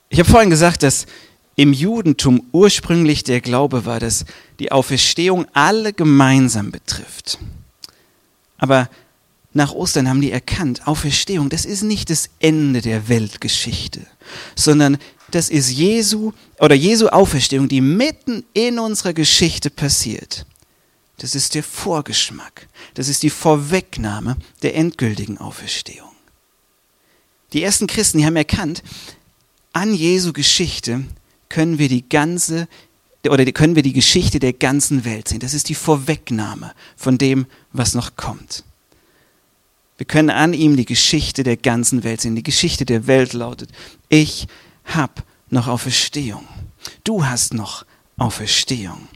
[0.08, 1.06] Ich habe vorhin gesagt, dass
[1.56, 4.24] im Judentum ursprünglich der Glaube war, dass
[4.58, 7.38] die Auferstehung alle gemeinsam betrifft.
[8.58, 8.88] Aber
[9.52, 14.06] nach Ostern haben die erkannt, Auferstehung, das ist nicht das Ende der Weltgeschichte,
[14.54, 14.98] sondern
[15.30, 20.46] das ist Jesu oder Jesu Auferstehung, die mitten in unserer Geschichte passiert.
[21.18, 22.68] Das ist der Vorgeschmack.
[22.94, 26.12] Das ist die Vorwegnahme der endgültigen Auferstehung.
[27.52, 28.82] Die ersten Christen, die haben erkannt,
[29.78, 31.04] an Jesu Geschichte
[31.48, 32.66] können wir die ganze
[33.28, 35.38] oder können wir die Geschichte der ganzen Welt sehen.
[35.38, 38.64] Das ist die Vorwegnahme von dem, was noch kommt.
[39.96, 42.34] Wir können an ihm die Geschichte der ganzen Welt sehen.
[42.34, 43.70] Die Geschichte der Welt lautet,
[44.08, 44.48] ich
[44.84, 46.46] habe noch Auferstehung.
[47.04, 47.86] Du hast noch
[48.16, 49.06] Auferstehung.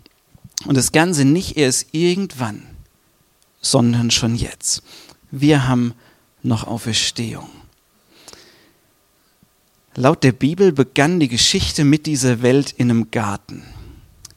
[0.64, 2.62] Und das Ganze nicht erst irgendwann,
[3.60, 4.82] sondern schon jetzt.
[5.32, 5.94] Wir haben
[6.44, 7.48] noch Auferstehung.
[9.94, 13.62] Laut der Bibel begann die Geschichte mit dieser Welt in einem Garten,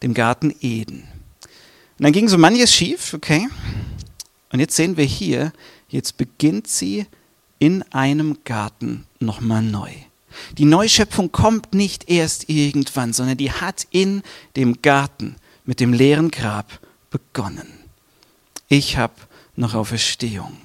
[0.03, 1.03] dem Garten Eden.
[1.97, 3.47] Und dann ging so manches schief, okay?
[4.51, 5.53] Und jetzt sehen wir hier,
[5.87, 7.05] jetzt beginnt sie
[7.57, 9.91] in einem Garten nochmal neu.
[10.57, 14.23] Die Neuschöpfung kommt nicht erst irgendwann, sondern die hat in
[14.57, 17.67] dem Garten mit dem leeren Grab begonnen.
[18.67, 19.13] Ich habe
[19.55, 20.64] noch Auferstehung.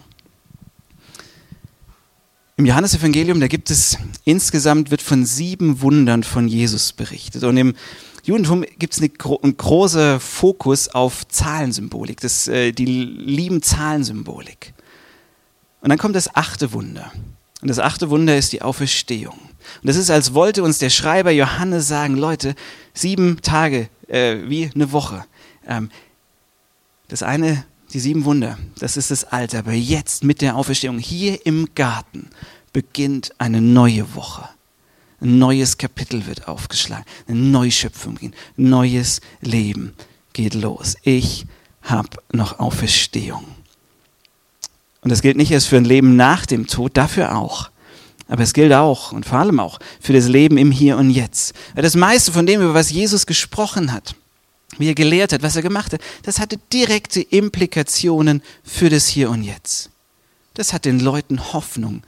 [2.60, 7.42] Im Johannesevangelium, da gibt es insgesamt wird von sieben Wundern von Jesus berichtet.
[7.42, 7.74] Und im
[8.22, 9.10] Judentum gibt es eine,
[9.42, 12.20] einen großen Fokus auf Zahlensymbolik.
[12.20, 14.74] Das, äh, die lieben Zahlensymbolik.
[15.80, 17.10] Und dann kommt das achte Wunder.
[17.62, 19.38] Und das achte Wunder ist die Auferstehung.
[19.38, 22.54] Und das ist, als wollte uns der Schreiber Johannes sagen, Leute,
[22.92, 25.24] sieben Tage, äh, wie eine Woche.
[25.66, 25.90] Ähm,
[27.08, 29.58] das eine die sieben Wunder, das ist das Alte.
[29.58, 32.30] Aber jetzt mit der Auferstehung hier im Garten
[32.72, 34.48] beginnt eine neue Woche.
[35.20, 37.04] Ein neues Kapitel wird aufgeschlagen.
[37.28, 38.34] Eine Neuschöpfung beginnt.
[38.56, 39.92] Neues Leben
[40.32, 40.96] geht los.
[41.02, 41.46] Ich
[41.82, 43.44] habe noch Auferstehung.
[45.02, 47.70] Und das gilt nicht erst für ein Leben nach dem Tod, dafür auch.
[48.28, 51.52] Aber es gilt auch und vor allem auch für das Leben im Hier und Jetzt.
[51.74, 54.14] Das meiste von dem, über was Jesus gesprochen hat,
[54.78, 59.30] wie er gelehrt hat, was er gemacht hat, das hatte direkte Implikationen für das Hier
[59.30, 59.90] und Jetzt.
[60.54, 62.02] Das hat den Leuten Hoffnung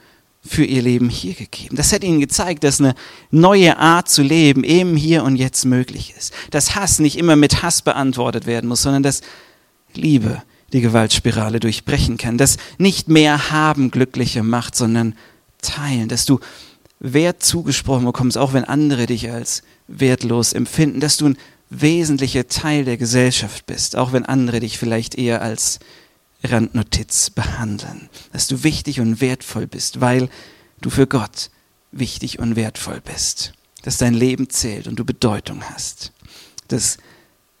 [0.45, 1.75] für ihr Leben hier gegeben.
[1.75, 2.95] Das hat ihnen gezeigt, dass eine
[3.31, 6.33] neue Art zu leben im Hier und Jetzt möglich ist.
[6.51, 9.21] Dass Hass nicht immer mit Hass beantwortet werden muss, sondern dass
[9.93, 12.37] Liebe die Gewaltspirale durchbrechen kann.
[12.37, 15.15] Dass nicht mehr haben glückliche macht, sondern
[15.61, 16.09] teilen.
[16.09, 16.39] Dass du
[16.99, 20.99] Wert zugesprochen bekommst, auch wenn andere dich als wertlos empfinden.
[20.99, 21.37] Dass du ein
[21.81, 25.79] wesentlicher Teil der Gesellschaft bist, auch wenn andere dich vielleicht eher als
[26.43, 28.09] Randnotiz behandeln.
[28.31, 30.29] Dass du wichtig und wertvoll bist, weil
[30.81, 31.49] du für Gott
[31.91, 36.11] wichtig und wertvoll bist, dass dein Leben zählt und du Bedeutung hast,
[36.67, 36.97] dass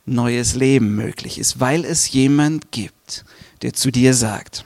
[0.05, 3.25] neues Leben möglich ist, weil es jemand gibt,
[3.61, 4.65] der zu dir sagt,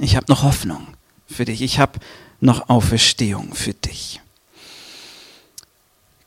[0.00, 0.86] ich habe noch Hoffnung
[1.26, 2.00] für dich, ich habe
[2.40, 4.20] noch Auferstehung für dich.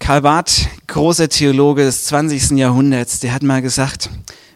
[0.08, 2.52] Karl Barth, großer Theologe des 20.
[2.52, 4.10] Jahrhunderts, der hat mal gesagt,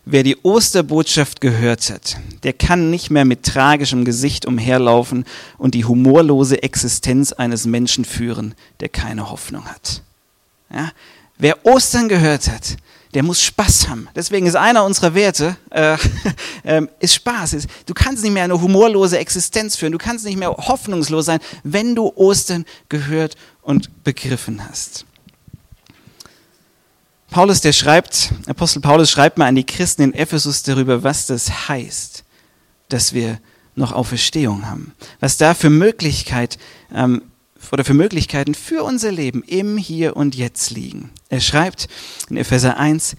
[0.06, 5.26] wer die Osterbotschaft gehört hat, der kann nicht mehr mit tragischem Gesicht umherlaufen
[5.58, 10.04] und die humorlose Existenz eines Menschen führen, der keine Hoffnung hat.
[10.74, 10.94] Ja?
[11.38, 12.78] Wer Ostern gehört hat,
[13.14, 14.08] der muss Spaß haben.
[14.16, 15.98] Deswegen ist einer unserer Werte, äh,
[16.64, 17.56] äh, ist Spaß.
[17.56, 21.42] Ist, du kannst nicht mehr eine humorlose Existenz führen, du kannst nicht mehr hoffnungslos sein,
[21.66, 25.06] wenn du Ostern gehört und begriffen hast.
[27.32, 31.70] Paulus, der schreibt, Apostel Paulus schreibt mal an die Christen in Ephesus darüber, was das
[31.70, 32.26] heißt,
[32.90, 33.40] dass wir
[33.74, 34.92] noch Auferstehung haben.
[35.22, 36.60] Was da für Möglichkeit
[36.94, 37.22] ähm,
[37.72, 41.10] oder für Möglichkeiten für unser Leben im Hier und Jetzt liegen.
[41.30, 41.88] Er schreibt
[42.30, 43.16] in Epheser 1,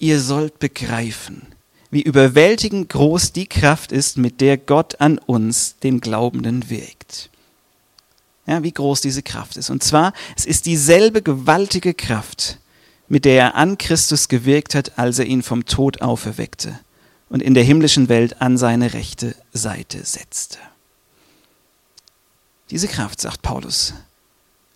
[0.00, 1.46] ihr sollt begreifen,
[1.92, 7.30] wie überwältigend groß die Kraft ist, mit der Gott an uns, den Glaubenden, wirkt.
[8.44, 9.70] Ja, wie groß diese Kraft ist.
[9.70, 12.58] Und zwar, es ist dieselbe gewaltige Kraft,
[13.12, 16.80] mit der er an Christus gewirkt hat, als er ihn vom Tod auferweckte
[17.28, 20.56] und in der himmlischen Welt an seine rechte Seite setzte.
[22.70, 23.92] Diese Kraft, sagt Paulus,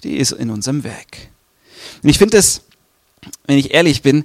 [0.03, 1.31] die ist in unserem Werk.
[2.03, 2.61] Und ich finde es,
[3.47, 4.23] wenn ich ehrlich bin,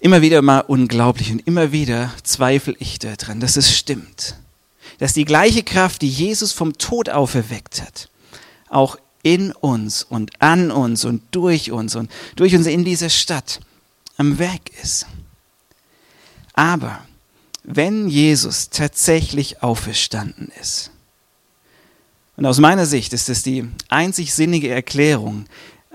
[0.00, 4.34] immer wieder mal unglaublich und immer wieder zweifle ich daran, dass es stimmt.
[4.98, 8.08] Dass die gleiche Kraft, die Jesus vom Tod auferweckt hat,
[8.70, 13.58] auch in uns und an uns und durch uns und durch uns in dieser Stadt
[14.18, 15.06] am Werk ist.
[16.52, 17.04] Aber
[17.64, 20.92] wenn Jesus tatsächlich auferstanden ist,
[22.36, 25.46] und aus meiner Sicht ist es die einzig sinnige Erklärung,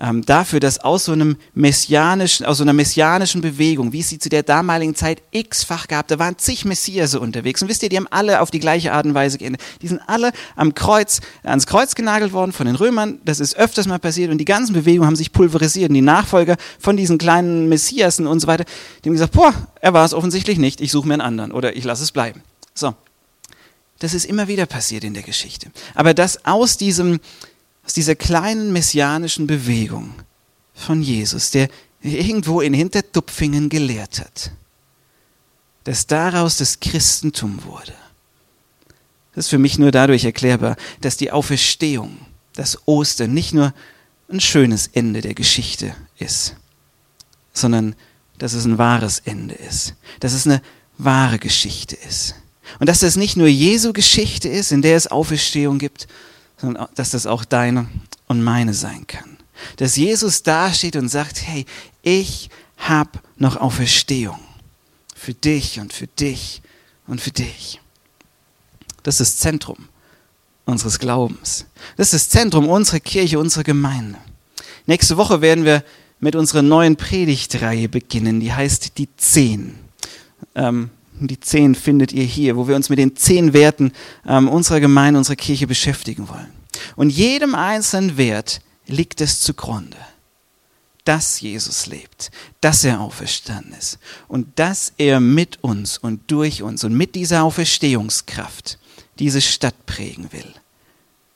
[0.02, 4.18] ähm, dafür, dass aus so einem messianischen, aus so einer messianischen Bewegung, wie es sie
[4.18, 7.62] zu der damaligen Zeit x-fach gab, da waren zig Messias unterwegs.
[7.62, 9.62] Und wisst ihr, die haben alle auf die gleiche Art und Weise geendet.
[9.84, 13.20] Die sind alle am Kreuz, ans Kreuz genagelt worden von den Römern.
[13.26, 15.90] Das ist öfters mal passiert und die ganzen Bewegungen haben sich pulverisiert.
[15.90, 18.66] Und die Nachfolger von diesen kleinen Messiasen und so weiter,
[19.04, 21.76] die haben gesagt, boah, er war es offensichtlich nicht, ich suche mir einen anderen oder
[21.76, 22.42] ich lasse es bleiben.
[22.74, 22.96] So.
[24.00, 25.70] Das ist immer wieder passiert in der Geschichte.
[25.94, 27.20] Aber dass aus diesem,
[27.86, 30.14] aus dieser kleinen messianischen Bewegung
[30.74, 31.70] von Jesus, der
[32.02, 34.52] irgendwo in Hintertupfingen gelehrt hat,
[35.84, 37.94] dass daraus das Christentum wurde.
[39.34, 42.18] Das ist für mich nur dadurch erklärbar, dass die Auferstehung,
[42.54, 43.74] das Ostern nicht nur
[44.30, 46.56] ein schönes Ende der Geschichte ist,
[47.54, 47.96] sondern
[48.38, 50.62] dass es ein wahres Ende ist, dass es eine
[50.98, 52.36] wahre Geschichte ist.
[52.80, 56.08] Und dass das nicht nur Jesu Geschichte ist, in der es Auferstehung gibt,
[56.62, 57.88] sondern dass das auch deine
[58.28, 59.38] und meine sein kann.
[59.78, 61.66] Dass Jesus dasteht und sagt, hey,
[62.04, 64.40] ich habe noch Auferstehung
[65.16, 66.62] für dich und für dich
[67.08, 67.82] und für dich.
[69.04, 69.78] Das ist das Zentrum
[70.66, 71.66] unseres Glaubens.
[71.98, 74.20] Das ist das Zentrum unserer Kirche, unserer Gemeinde.
[74.86, 75.84] Nächste Woche werden wir
[76.20, 79.76] mit unserer neuen Predigtreihe beginnen, die heißt die Zehn.
[80.56, 80.92] Ähm,
[81.28, 83.92] die zehn findet ihr hier, wo wir uns mit den zehn Werten
[84.26, 86.52] ähm, unserer Gemeinde, unserer Kirche beschäftigen wollen.
[86.96, 89.98] Und jedem einzelnen Wert liegt es zugrunde,
[91.04, 92.32] dass Jesus lebt,
[92.62, 97.44] dass er auferstanden ist und dass er mit uns und durch uns und mit dieser
[97.44, 98.78] Auferstehungskraft
[99.20, 100.54] diese Stadt prägen will.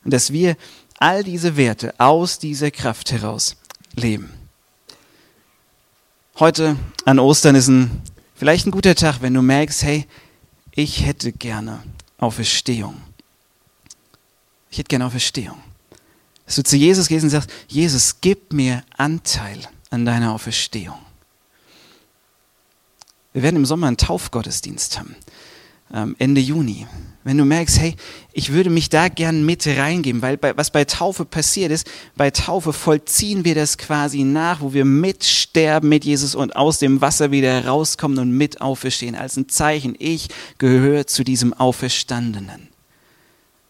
[0.04, 0.56] Und dass wir
[1.00, 3.58] all diese Werte aus dieser Kraft heraus
[3.96, 4.32] leben.
[6.38, 8.02] Heute an Ostern ist ein
[8.46, 10.06] Vielleicht ein guter Tag, wenn du merkst, hey,
[10.70, 11.82] ich hätte gerne
[12.20, 13.02] Auferstehung.
[14.70, 15.58] Ich hätte gerne Auferstehung.
[16.46, 19.58] Dass du zu Jesus gehst und sagst, Jesus, gib mir Anteil
[19.90, 21.00] an deiner Auferstehung.
[23.34, 25.16] Wir werden im Sommer einen Taufgottesdienst haben,
[25.92, 26.86] ähm, Ende Juni
[27.26, 27.96] wenn du merkst, hey,
[28.34, 32.30] ich würde mich da gern mit reingeben, weil bei, was bei Taufe passiert ist, bei
[32.30, 37.32] Taufe vollziehen wir das quasi nach, wo wir mitsterben mit Jesus und aus dem Wasser
[37.32, 42.68] wieder herauskommen und mit auferstehen, als ein Zeichen, ich gehöre zu diesem Auferstandenen.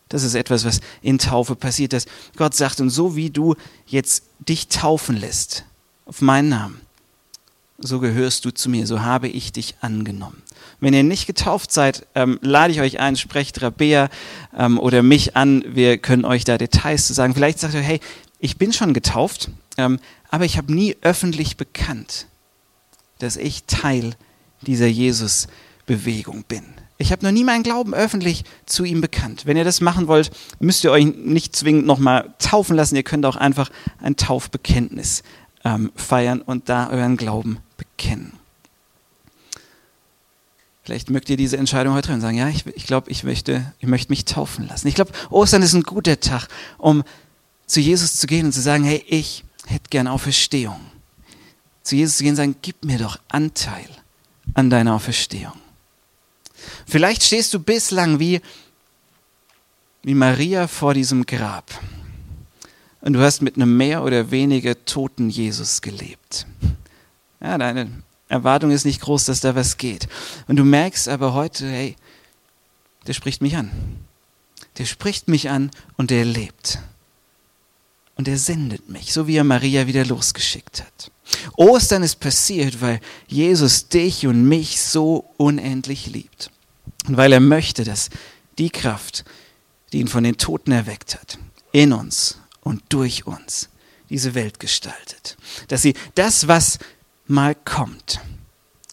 [0.09, 3.55] Das ist etwas, was in Taufe passiert, dass Gott sagt, und so wie du
[3.87, 5.63] jetzt dich taufen lässt
[6.05, 6.81] auf meinen Namen,
[7.77, 10.41] so gehörst du zu mir, so habe ich dich angenommen.
[10.79, 14.09] Wenn ihr nicht getauft seid, ähm, lade ich euch ein, sprecht Rabea
[14.57, 15.63] ähm, oder mich an.
[15.67, 17.33] Wir können euch da Details zu sagen.
[17.33, 17.99] Vielleicht sagt ihr, hey,
[18.39, 19.99] ich bin schon getauft, ähm,
[20.29, 22.27] aber ich habe nie öffentlich bekannt,
[23.19, 24.15] dass ich Teil
[24.61, 25.47] dieser Jesus
[25.85, 26.63] Bewegung bin.
[26.97, 29.45] Ich habe noch nie meinen Glauben öffentlich zu ihm bekannt.
[29.45, 32.95] Wenn ihr das machen wollt, müsst ihr euch nicht zwingend nochmal taufen lassen.
[32.95, 33.69] Ihr könnt auch einfach
[34.01, 35.23] ein Taufbekenntnis
[35.65, 37.59] ähm, feiern und da euren Glauben
[37.95, 38.33] bekennen.
[40.83, 43.73] Vielleicht mögt ihr diese Entscheidung heute treffen und sagen, ja, ich, ich glaube, ich möchte,
[43.79, 44.87] ich möchte mich taufen lassen.
[44.87, 47.03] Ich glaube, Ostern ist ein guter Tag, um
[47.65, 50.79] zu Jesus zu gehen und zu sagen, hey, ich hätte gern Auferstehung.
[51.81, 53.87] Zu Jesus zu gehen und sagen, gib mir doch Anteil
[54.53, 55.53] an deiner Auferstehung.
[56.85, 58.41] Vielleicht stehst du bislang wie,
[60.03, 61.71] wie Maria vor diesem Grab
[63.01, 66.45] und du hast mit einem mehr oder weniger toten Jesus gelebt.
[67.45, 67.91] Ja, deine
[68.27, 70.07] Erwartung ist nicht groß, dass da was geht.
[70.47, 71.95] Und du merkst aber heute, hey,
[73.05, 73.69] der spricht mich an.
[74.79, 76.79] Der spricht mich an und der lebt.
[78.15, 81.11] Und er sendet mich, so wie er Maria wieder losgeschickt hat.
[81.55, 86.49] Ostern ist passiert, weil Jesus dich und mich so unendlich liebt.
[87.07, 88.09] Und weil er möchte, dass
[88.57, 89.23] die Kraft,
[89.93, 91.37] die ihn von den Toten erweckt hat,
[91.71, 93.69] in uns und durch uns
[94.09, 95.37] diese Welt gestaltet.
[95.67, 96.79] Dass sie das, was
[97.27, 98.19] mal kommt,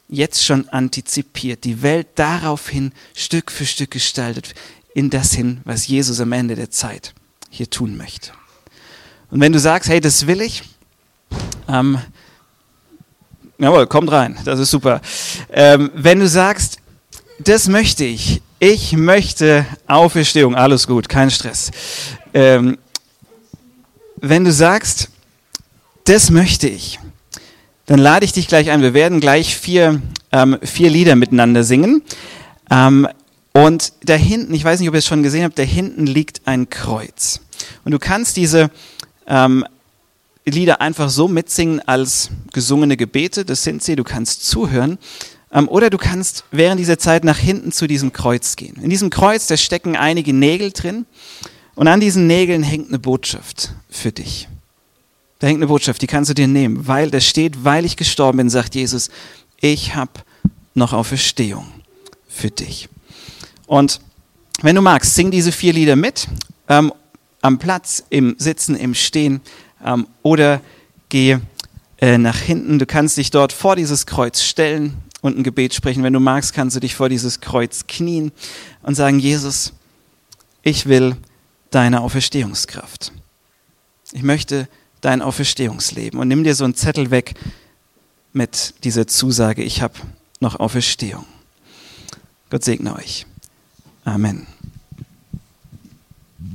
[0.08, 4.54] jetzt schon antizipiert, die Welt daraufhin Stück für Stück gestaltet,
[4.94, 7.14] in das hin, was Jesus am Ende der Zeit
[7.50, 8.32] hier tun möchte.
[9.30, 10.62] Und wenn du sagst, hey, das will ich,
[11.68, 11.98] ähm,
[13.58, 15.00] jawohl, kommt rein, das ist super.
[15.50, 16.78] Ähm, wenn du sagst,
[17.38, 21.70] das möchte ich, ich möchte Auferstehung, alles gut, kein Stress.
[22.34, 22.78] Ähm,
[24.16, 25.08] wenn du sagst,
[26.04, 27.00] das möchte ich,
[27.86, 28.82] dann lade ich dich gleich ein.
[28.82, 32.02] Wir werden gleich vier, ähm, vier Lieder miteinander singen.
[32.70, 33.08] Ähm,
[33.52, 36.42] und da hinten, ich weiß nicht, ob ihr es schon gesehen habt, da hinten liegt
[36.46, 37.40] ein Kreuz.
[37.84, 38.70] Und du kannst diese
[39.26, 39.64] ähm,
[40.44, 44.98] Lieder einfach so mitsingen als gesungene Gebete, das sind sie, du kannst zuhören.
[45.52, 48.76] Ähm, oder du kannst während dieser Zeit nach hinten zu diesem Kreuz gehen.
[48.82, 51.06] In diesem Kreuz, da stecken einige Nägel drin
[51.74, 54.48] und an diesen Nägeln hängt eine Botschaft für dich.
[55.42, 58.36] Da hängt eine Botschaft, die kannst du dir nehmen, weil da steht, weil ich gestorben
[58.36, 59.10] bin, sagt Jesus,
[59.60, 60.12] ich habe
[60.74, 61.66] noch Auferstehung
[62.28, 62.88] für dich.
[63.66, 64.00] Und
[64.60, 66.28] wenn du magst, sing diese vier Lieder mit,
[66.68, 66.92] ähm,
[67.40, 69.40] am Platz, im Sitzen, im Stehen
[69.84, 70.60] ähm, oder
[71.08, 71.38] geh
[72.00, 72.78] äh, nach hinten.
[72.78, 76.04] Du kannst dich dort vor dieses Kreuz stellen und ein Gebet sprechen.
[76.04, 78.30] Wenn du magst, kannst du dich vor dieses Kreuz knien
[78.82, 79.72] und sagen, Jesus,
[80.62, 81.16] ich will
[81.72, 83.10] deine Auferstehungskraft.
[84.12, 84.68] Ich möchte
[85.02, 86.18] dein Auferstehungsleben.
[86.18, 87.34] Und nimm dir so einen Zettel weg
[88.32, 89.94] mit dieser Zusage, ich habe
[90.40, 91.26] noch Auferstehung.
[92.48, 93.26] Gott segne euch.
[94.04, 94.46] Amen.